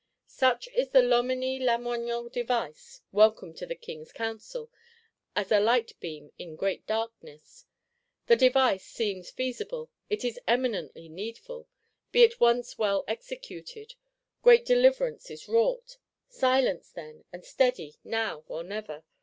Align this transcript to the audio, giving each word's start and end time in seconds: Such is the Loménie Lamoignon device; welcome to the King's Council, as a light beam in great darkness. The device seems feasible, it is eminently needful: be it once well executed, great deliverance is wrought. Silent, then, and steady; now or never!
Such 0.25 0.67
is 0.69 0.89
the 0.89 1.01
Loménie 1.01 1.61
Lamoignon 1.61 2.27
device; 2.31 3.01
welcome 3.11 3.53
to 3.53 3.67
the 3.67 3.75
King's 3.75 4.11
Council, 4.11 4.71
as 5.35 5.51
a 5.51 5.59
light 5.59 5.91
beam 5.99 6.31
in 6.39 6.55
great 6.55 6.87
darkness. 6.87 7.65
The 8.25 8.35
device 8.35 8.83
seems 8.83 9.29
feasible, 9.29 9.91
it 10.09 10.25
is 10.25 10.39
eminently 10.47 11.07
needful: 11.07 11.67
be 12.11 12.23
it 12.23 12.39
once 12.39 12.79
well 12.79 13.03
executed, 13.07 13.93
great 14.41 14.65
deliverance 14.65 15.29
is 15.29 15.47
wrought. 15.47 15.97
Silent, 16.27 16.83
then, 16.95 17.25
and 17.31 17.45
steady; 17.45 17.95
now 18.03 18.43
or 18.47 18.63
never! 18.63 19.03